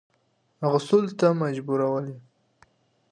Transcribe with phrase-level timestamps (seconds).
[0.65, 2.15] اغوستلو ته مجبورولې.